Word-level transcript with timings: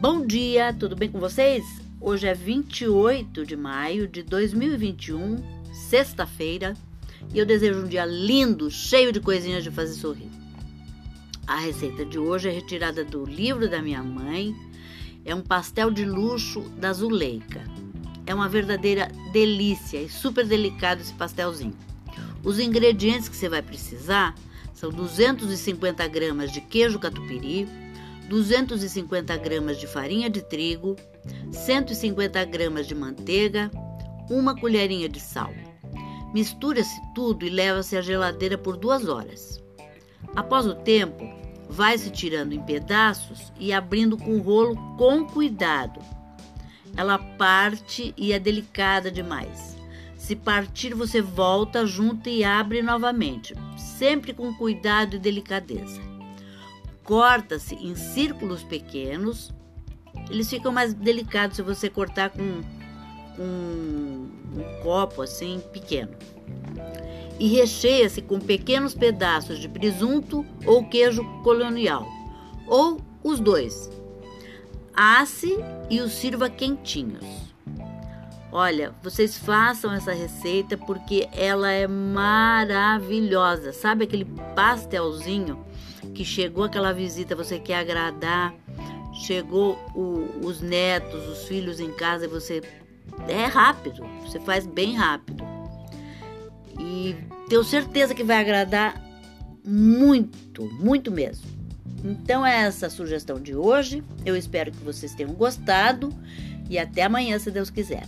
Bom 0.00 0.24
dia, 0.24 0.72
tudo 0.72 0.96
bem 0.96 1.10
com 1.10 1.20
vocês? 1.20 1.62
Hoje 2.00 2.26
é 2.26 2.32
28 2.32 3.44
de 3.44 3.54
maio 3.54 4.08
de 4.08 4.22
2021, 4.22 5.36
sexta-feira, 5.74 6.72
e 7.34 7.38
eu 7.38 7.44
desejo 7.44 7.80
um 7.80 7.86
dia 7.86 8.06
lindo, 8.06 8.70
cheio 8.70 9.12
de 9.12 9.20
coisinhas 9.20 9.62
de 9.62 9.70
fazer 9.70 9.92
sorrir. 9.92 10.30
A 11.46 11.56
receita 11.56 12.02
de 12.06 12.18
hoje 12.18 12.48
é 12.48 12.50
retirada 12.50 13.04
do 13.04 13.26
livro 13.26 13.68
da 13.68 13.82
minha 13.82 14.02
mãe. 14.02 14.56
É 15.22 15.34
um 15.34 15.42
pastel 15.42 15.90
de 15.90 16.06
luxo 16.06 16.62
da 16.78 16.94
Zuleika. 16.94 17.62
É 18.26 18.34
uma 18.34 18.48
verdadeira 18.48 19.06
delícia 19.34 20.00
e 20.00 20.08
super 20.08 20.46
delicado 20.46 21.02
esse 21.02 21.12
pastelzinho. 21.12 21.76
Os 22.42 22.58
ingredientes 22.58 23.28
que 23.28 23.36
você 23.36 23.50
vai 23.50 23.60
precisar 23.60 24.34
são 24.72 24.88
250 24.88 26.08
gramas 26.08 26.50
de 26.50 26.62
queijo 26.62 26.98
catupiry, 26.98 27.68
250 28.30 29.36
gramas 29.38 29.76
de 29.76 29.88
farinha 29.88 30.30
de 30.30 30.40
trigo, 30.40 30.94
150 31.50 32.44
gramas 32.44 32.86
de 32.86 32.94
manteiga, 32.94 33.68
uma 34.30 34.54
colherinha 34.56 35.08
de 35.08 35.18
sal. 35.18 35.52
Mistura-se 36.32 36.96
tudo 37.12 37.44
e 37.44 37.50
leva-se 37.50 37.96
à 37.96 38.00
geladeira 38.00 38.56
por 38.56 38.76
duas 38.76 39.08
horas. 39.08 39.60
Após 40.36 40.64
o 40.64 40.76
tempo, 40.76 41.28
vai-se 41.68 42.08
tirando 42.08 42.52
em 42.52 42.60
pedaços 42.60 43.52
e 43.58 43.72
abrindo 43.72 44.16
com 44.16 44.36
o 44.36 44.42
rolo 44.42 44.76
com 44.96 45.26
cuidado. 45.26 45.98
Ela 46.96 47.18
parte 47.18 48.14
e 48.16 48.32
é 48.32 48.38
delicada 48.38 49.10
demais. 49.10 49.76
Se 50.16 50.36
partir, 50.36 50.94
você 50.94 51.20
volta, 51.20 51.84
junta 51.84 52.30
e 52.30 52.44
abre 52.44 52.80
novamente, 52.80 53.54
sempre 53.76 54.32
com 54.32 54.54
cuidado 54.54 55.16
e 55.16 55.18
delicadeza 55.18 56.09
corta-se 57.04 57.74
em 57.74 57.94
círculos 57.94 58.62
pequenos. 58.62 59.52
Eles 60.30 60.48
ficam 60.48 60.72
mais 60.72 60.94
delicados 60.94 61.56
se 61.56 61.62
você 61.62 61.88
cortar 61.88 62.30
com, 62.30 62.62
com 63.36 63.42
um 63.42 64.82
copo 64.82 65.22
assim 65.22 65.60
pequeno. 65.72 66.12
E 67.38 67.48
recheia-se 67.48 68.20
com 68.20 68.38
pequenos 68.38 68.94
pedaços 68.94 69.58
de 69.58 69.68
presunto 69.68 70.44
ou 70.66 70.86
queijo 70.88 71.24
colonial, 71.42 72.06
ou 72.66 73.00
os 73.24 73.40
dois. 73.40 73.90
Asse 74.94 75.56
e 75.88 76.00
os 76.00 76.12
sirva 76.12 76.50
quentinhos. 76.50 77.24
Olha, 78.52 78.92
vocês 79.02 79.38
façam 79.38 79.92
essa 79.92 80.12
receita 80.12 80.76
porque 80.76 81.28
ela 81.32 81.70
é 81.70 81.86
maravilhosa. 81.86 83.72
Sabe 83.72 84.04
aquele 84.04 84.24
pastelzinho 84.56 85.64
que 86.14 86.24
chegou 86.24 86.64
aquela 86.64 86.92
visita, 86.92 87.34
você 87.34 87.58
quer 87.58 87.76
agradar, 87.76 88.54
chegou 89.12 89.78
o, 89.94 90.46
os 90.46 90.60
netos, 90.60 91.26
os 91.28 91.44
filhos 91.44 91.80
em 91.80 91.92
casa 91.92 92.28
você 92.28 92.62
é 93.28 93.44
rápido, 93.44 94.04
você 94.22 94.40
faz 94.40 94.66
bem 94.66 94.94
rápido. 94.94 95.44
E 96.78 97.16
tenho 97.48 97.64
certeza 97.64 98.14
que 98.14 98.24
vai 98.24 98.38
agradar 98.40 99.00
muito, 99.64 100.64
muito 100.80 101.10
mesmo. 101.10 101.46
Então 102.04 102.46
é 102.46 102.62
essa 102.62 102.86
a 102.86 102.90
sugestão 102.90 103.38
de 103.40 103.54
hoje. 103.54 104.02
Eu 104.24 104.36
espero 104.36 104.72
que 104.72 104.82
vocês 104.82 105.14
tenham 105.14 105.32
gostado 105.32 106.10
e 106.68 106.78
até 106.78 107.02
amanhã, 107.02 107.38
se 107.38 107.50
Deus 107.50 107.68
quiser. 107.68 108.06